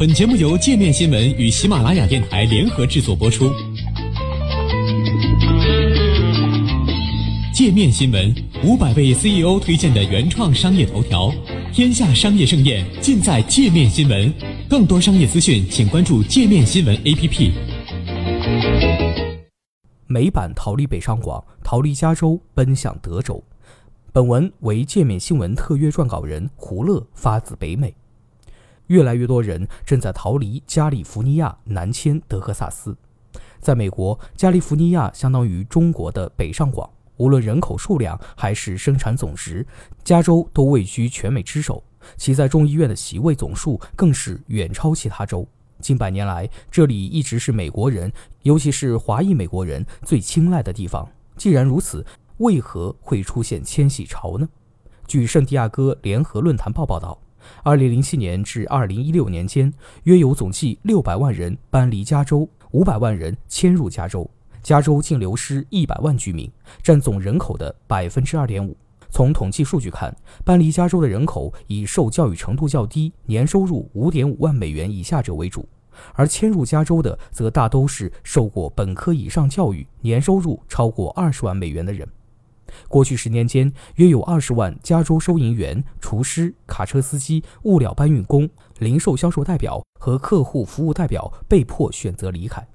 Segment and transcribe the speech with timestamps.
[0.00, 3.52] 本节目由界面新闻与喜马拉雅电台联合制作播出。
[7.52, 8.34] 界面新闻
[8.64, 11.30] 五百位 CEO 推荐的原创商业头条，
[11.70, 14.32] 天下商业盛宴尽在界面新闻。
[14.70, 17.52] 更多商业资讯，请关注界面新闻 APP。
[20.06, 23.44] 美版逃离北上广，逃离加州，奔向德州。
[24.14, 27.94] 本文为界面新闻特约撰稿人胡乐发自北美。
[28.90, 32.96] 越来越多人正在逃离加利福尼亚，南迁德克萨斯。
[33.60, 39.64] 在美国，加利福尼亚相当于中国的北上广，无论人口数量还是生产总值，
[40.02, 41.80] 加州都位居全美之首。
[42.16, 45.46] 其在众议院的席位总数更是远超其他州。
[45.78, 48.12] 近百年来，这里一直是美国人，
[48.42, 51.08] 尤其是华裔美国人最青睐的地方。
[51.36, 52.04] 既然如此，
[52.38, 54.48] 为何会出现迁徙潮呢？
[55.06, 57.16] 据圣地亚哥联合论坛报报道。
[57.62, 59.72] 二零零七年至二零一六年间，
[60.04, 64.28] 约有总计六百万人搬离加州，五百万人迁入加州，
[64.62, 66.50] 加州竟流失一百万居民，
[66.82, 68.76] 占总人口的百分之二点五。
[69.12, 75.68] 从统计数据看，搬离加州的人口以受教育程度较低、年收入五点五万美元以下者为主，
[76.14, 82.08] 而迁入加州的则大都是受过本科以上教育、年收入超过二十万美元的人。
[82.88, 92.66] 过去十年间，约有二十万加州收银员、厨师、卡车司机、物料搬运工、零售销售代表和客户服务代表被迫选择离开。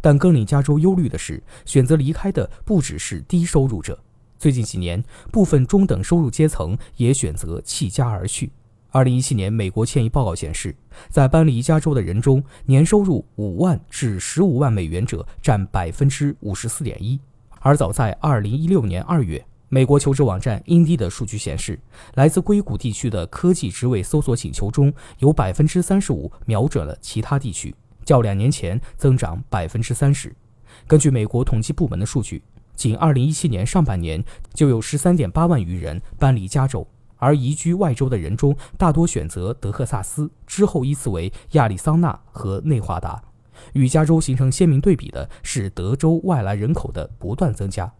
[0.00, 3.98] 但更令加州忧虑的是，选择离开的不只是低收入者。
[4.36, 5.00] 最近几年，
[5.30, 8.50] 部分中等收入阶层也选择弃家而去。
[8.90, 10.74] 二零一七年美国迁移报告显示，
[11.08, 17.18] 在搬离加州的人中，年收入五万至十五万美元者占百分之五十四点一。
[17.64, 21.78] 而早在二零一六年二月，美国求职网站 Indeed 的数据显示，
[22.14, 27.72] 来自硅谷地区的科技职位搜索请求中有百分之三十五瞄准了其他地区，
[28.04, 30.34] 较两年前增长百分之三十。
[30.88, 32.42] 根据美国统计部门的数据，
[32.74, 36.84] 仅二零一七年上半年就有十三点八万余人搬离加州，
[37.16, 43.22] 而移居外州的人中大多选择德克萨斯，之后依次为亚利桑那和内华达。
[43.72, 47.92] 与加州形成鲜明对比的是，德州外来人口的不断增加。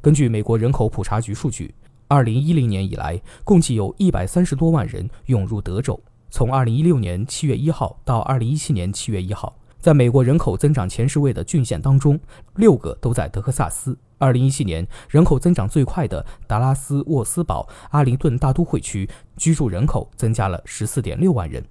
[0.00, 1.74] 根据美国人口普查局数据
[2.08, 6.00] ，2010年以来，共计有一百三十多万人涌入德州。
[6.30, 12.20] 从2016年7月1号到2017年7月1号，在美国人口增长前十位的郡县当中，
[12.56, 13.96] 六个都在德克萨斯。
[14.18, 21.62] 2017年人口增长最快的达拉斯沃斯堡阿灵顿大都会区，居住人口增加了14.6万人。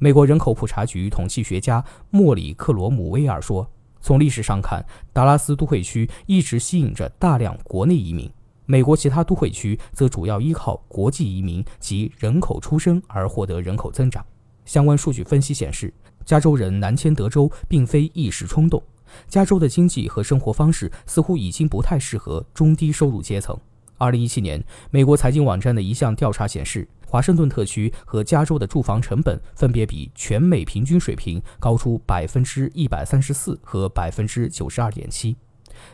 [0.00, 3.66] 美国人口普查局统计学家莫里克罗姆威尔说
[4.02, 8.28] ：“从历史上看，达拉斯都会区一直吸引着大量国内移民。
[8.66, 14.24] 美国其他都会区则主要依靠国际移民及人口出生而获得人口增长。”
[14.66, 15.94] 相关数据分析显示，
[16.24, 18.82] 加州人南迁德州并非一时冲动。
[19.28, 23.56] 加州的经济和生活方式似乎已经不太适合中低收入阶层。
[23.96, 26.88] 二零一七年，美国财经网站的一项调查显示。
[27.14, 35.36] 华盛顿特区和加州的住房成本分别比全美平均水平高出百分之一百三十四和百分之九十二点七。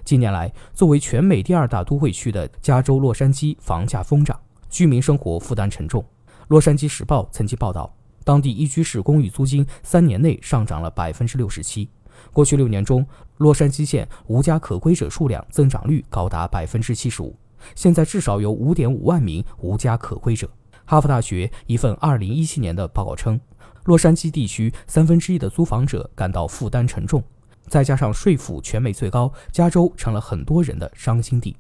[0.03, 6.03] 近年来，作为全美第二大都会区的加州洛杉矶房价疯涨，居民生活负担沉重。
[6.49, 7.95] 洛杉矶时报曾经报道，
[8.25, 11.87] 当地一居室公寓租金三年内上涨了百分之六十七。
[12.33, 17.37] 过去六年中，洛杉矶县无家可归者数量增长率高达百分之七十五，
[17.75, 20.49] 现在至少有五点五万名无家可归者。
[20.91, 23.41] 哈佛大学一份2017年的报告称，
[23.85, 27.23] 洛杉矶地区三分之一的租房者感到负担沉重，
[27.69, 31.57] 再加上税负全美最高，加州成了很多人的伤心地。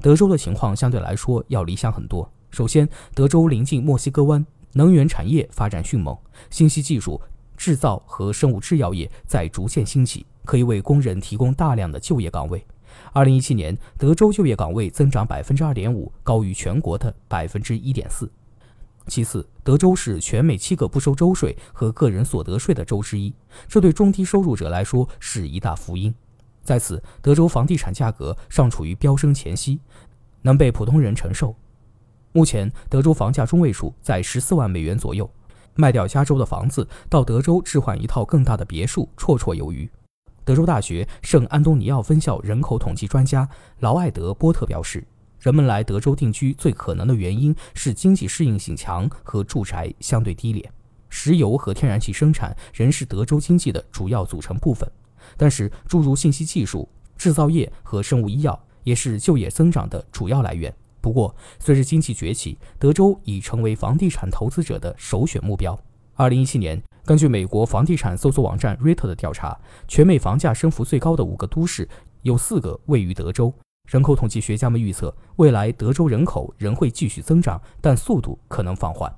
[0.00, 2.26] 德州的情况相对来说要理想很多。
[2.50, 6.16] 首先，德州临近墨西哥湾，能源产业发展迅猛，
[6.48, 7.20] 信息技术、
[7.58, 12.64] 制造和生物制药业在逐渐兴起，可以为工人提供大量的就业岗位。
[13.12, 18.30] 2017年，德州就业岗位增长2.5%，高于全国的1.4%。
[19.08, 23.34] 其次，德州是全美七个不收州税和个人所得税的州之一，
[23.66, 26.14] 这对中低收入者来说是一大福音。
[26.62, 29.80] 在此，德州房地产价格尚处于飙升前夕，
[30.42, 31.54] 能被普通人承受。
[32.32, 35.28] 目前，德州房价中位数在十四万美元左右，
[35.74, 39.90] 卖掉加州的房子到德州置换一套更大的别墅绰绰有余。
[40.44, 43.48] 德州大学圣安东尼奥分校人口统计专家
[43.80, 45.04] 劳埃德·波特表示。
[45.42, 50.72] 人们来德州定居最可能的原因是经济适应性强和住宅相对低廉。
[51.08, 54.88] 石油和天然气生产仍是德州经济的主要组成部分，
[55.36, 60.72] 但是诸如信息技术、制造业和生物医药也是就业增长的主要来源。
[61.00, 65.76] 不过，随着经济崛起，德州已成为房地产投资者的首选目标。
[66.14, 71.88] 二零一七年，根据美国房地产搜索网站 Realtor 的调查，全美房价升幅最高的五个都市，
[72.22, 73.52] 有四个位于德州。
[73.86, 79.14] 人口统计学家们预测，未来德州人口仍会继续增长，但速度可能放缓。